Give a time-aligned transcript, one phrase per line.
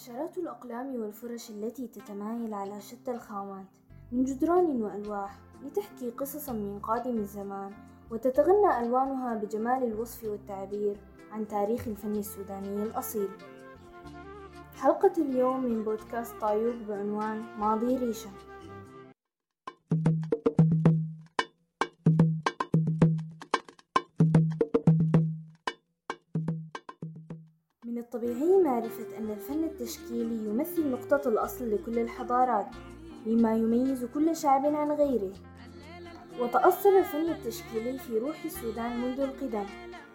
[0.00, 3.66] عشرات الأقلام والفرش التي تتمايل على شتى الخامات
[4.12, 7.72] من جدران وألواح لتحكي قصصا من قادم الزمان
[8.10, 10.96] وتتغنى ألوانها بجمال الوصف والتعبير
[11.32, 13.28] عن تاريخ الفن السوداني الأصيل.
[14.76, 18.30] حلقة اليوم من بودكاست طايوق بعنوان ماضي ريشة.
[28.14, 32.66] الطبيعي معرفة أن الفن التشكيلي يمثل نقطة الأصل لكل الحضارات
[33.26, 35.32] مما يميز كل شعب عن غيره.
[36.40, 39.64] وتأصل الفن التشكيلي في روح السودان منذ القدم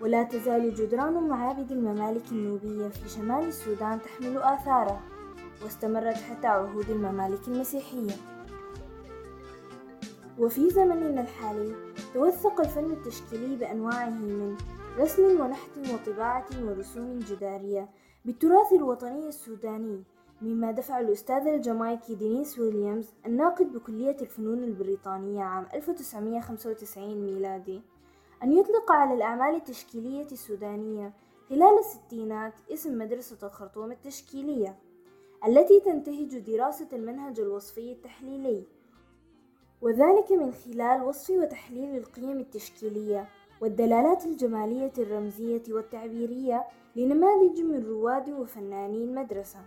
[0.02, 5.00] ولا تزال جدران معابد الممالك النوبية في شمال السودان تحمل آثاره
[5.64, 8.35] واستمرت حتى عهود الممالك المسيحية.
[10.40, 11.76] وفي زمننا الحالي
[12.14, 14.58] توثق الفن التشكيلي بأنواعه من
[14.98, 17.90] رسم ونحت وطباعة ورسوم جدارية
[18.26, 20.04] بالتراث الوطني السوداني
[20.42, 27.82] مما دفع الأستاذ الجامايكي دينيس ويليامز الناقد بكلية الفنون البريطانية عام 1995 ميلادي
[28.44, 31.14] أن يطلق على الأعمال التشكيلية السودانية
[31.50, 34.76] خلال الستينات اسم مدرسة الخرطوم التشكيلية
[35.48, 38.64] التي تنتهج دراسة المنهج الوصفي التحليلي.
[39.86, 43.30] وذلك من خلال وصف وتحليل القيم التشكيلية
[43.62, 46.64] والدلالات الجمالية الرمزية والتعبيرية
[46.96, 49.60] لنماذج من رواد وفناني المدرسة.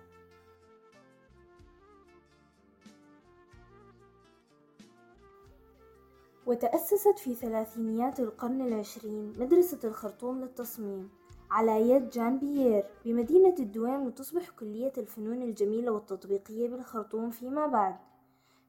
[6.47, 11.11] وتأسست في ثلاثينيات القرن العشرين مدرسة الخرطوم للتصميم
[11.51, 17.97] على يد جان بيير بمدينة الدويم وتصبح كلية الفنون الجميلة والتطبيقية بالخرطوم فيما بعد.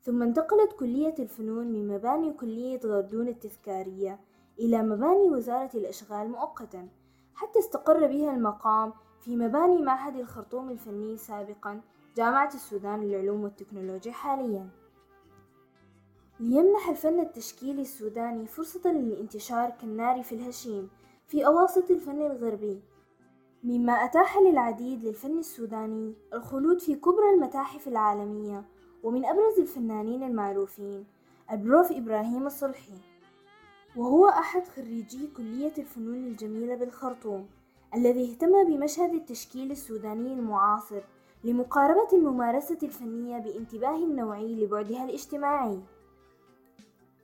[0.02, 4.20] ثم انتقلت كلية الفنون من مباني كلية غردون التذكارية
[4.60, 6.88] إلى مباني وزارة الأشغال مؤقتا
[7.36, 11.82] حتى استقر بها المقام في مباني معهد الخرطوم الفني سابقا
[12.18, 14.70] جامعة السودان للعلوم والتكنولوجيا حاليا.
[16.40, 20.90] ليمنح الفن التشكيلي السوداني فرصة للانتشار كالنار في الهشيم
[21.28, 22.82] في أواسط الفن الغربي
[23.64, 28.64] مما أتاح للعديد للفن السوداني الخلود في كبرى المتاحف العالمية
[29.04, 31.06] ومن أبرز الفنانين المعروفين
[31.52, 32.98] البروف إبراهيم الصلحي
[33.96, 37.48] وهو أحد خريجي كلية الفنون الجميلة بالخرطوم
[37.96, 41.02] الذي اهتم بمشهد التشكيل السوداني المعاصر
[41.44, 45.80] لمقاربة الممارسة الفنية بانتباه نوعي لبعدها الاجتماعي.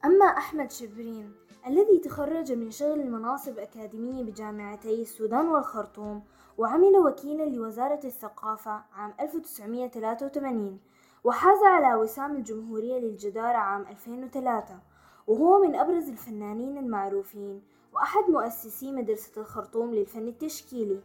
[0.06, 1.32] أما أحمد شبرين
[1.68, 6.24] الذي تخرج من شغل المناصب أكاديمية بجامعتي السودان والخرطوم
[6.58, 10.80] وعمل وكيلا لوزارة الثقافة عام 1983
[11.26, 14.80] وحاز على وسام الجمهورية للجدارة عام 2003
[15.28, 17.62] وهو من أبرز الفنانين المعروفين
[17.94, 21.02] وأحد مؤسسي مدرسة الخرطوم للفن التشكيلي.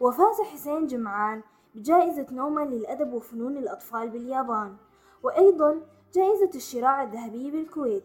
[0.00, 1.42] وفاز حسين جمعان
[1.74, 4.76] بجائزة نوما للأدب وفنون الأطفال باليابان
[5.22, 5.80] وأيضا
[6.14, 8.04] جائزة الشراع الذهبي بالكويت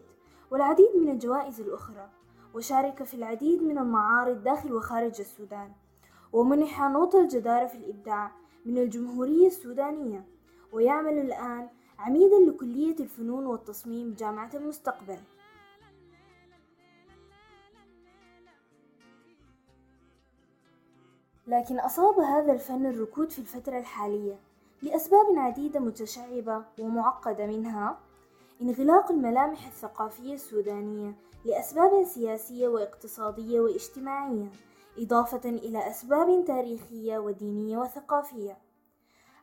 [0.50, 2.08] والعديد من الجوائز الأخرى
[2.54, 5.72] وشارك في العديد من المعارض داخل وخارج السودان
[6.32, 8.32] ومنح نوط الجدارة في الإبداع
[8.66, 10.35] من الجمهورية السودانية.
[10.72, 11.68] ويعمل الآن
[11.98, 15.18] عميدا لكلية الفنون والتصميم بجامعة المستقبل.
[21.46, 24.38] لكن أصاب هذا الفن الركود في الفترة الحالية
[24.82, 27.98] لأسباب عديدة متشعبة ومعقدة منها
[28.62, 34.50] انغلاق الملامح الثقافية السودانية لأسباب سياسية واقتصادية واجتماعية
[34.98, 38.65] إضافة إلى أسباب تاريخية ودينية وثقافية.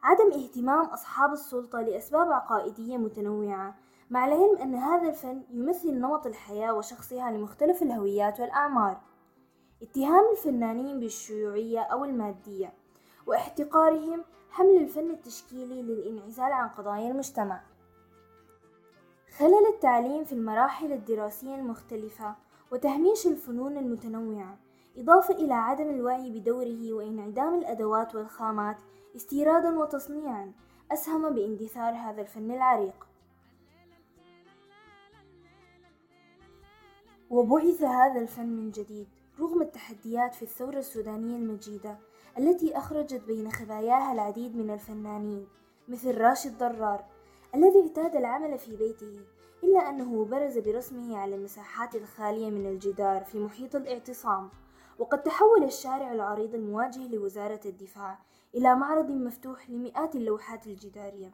[0.03, 3.75] عدم اهتمام أصحاب السلطة لأسباب عقائدية متنوعة
[4.09, 9.01] مع العلم أن هذا الفن يمثل نمط الحياة وشخصها لمختلف الهويات والأعمار.
[9.81, 12.73] اتهام الفنانين بالشيوعية أو المادية
[13.27, 17.61] واحتقارهم حمل الفن التشكيلي للانعزال عن قضايا المجتمع.
[19.37, 22.35] خلل التعليم في المراحل الدراسية المختلفة
[22.71, 24.57] وتهميش الفنون المتنوعة
[24.97, 28.77] إضافة إلى عدم الوعي بدوره وانعدام الأدوات والخامات
[29.15, 30.51] استيرادا وتصنيعا.
[30.91, 33.07] أسهم باندثار هذا الفن العريق.
[37.29, 39.07] وبعث هذا الفن من جديد
[39.39, 41.97] رغم التحديات في الثورة السودانية المجيدة
[42.37, 45.47] التي أخرجت بين خباياها العديد من الفنانين
[45.87, 47.05] مثل راشد ضرار
[47.55, 49.19] الذي اعتاد العمل في بيته
[49.63, 54.49] إلا أنه برز برسمه على المساحات الخالية من الجدار في محيط الاعتصام.
[54.99, 58.19] وقد تحول الشارع العريض المواجه لوزارة الدفاع
[58.55, 61.31] إلى معرض مفتوح لمئات اللوحات الجدارية.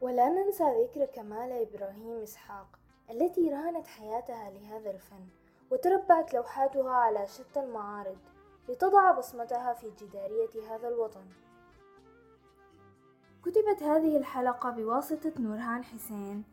[0.00, 2.78] ولا ننسى ذكر كمال إبراهيم إسحاق
[3.10, 5.26] التي رهنت حياتها لهذا الفن
[5.70, 8.16] وتربعت لوحاتها على شتى المعارض
[8.68, 11.24] لتضع بصمتها في جدارية هذا الوطن.
[13.44, 16.44] كتبت هذه الحلقة بواسطة نورهان حسين.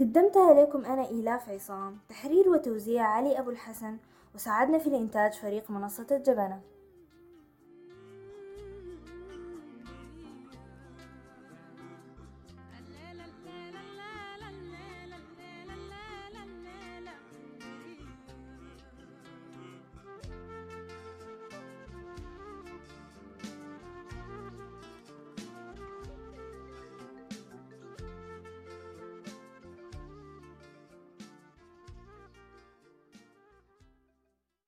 [0.00, 1.98] قدمتها لكم أنا إيلاف عصام.
[2.08, 3.98] تحرير وتوزيع علي أبو الحسن.
[4.34, 6.60] وساعدنا في الإنتاج فريق منصة الجبنة.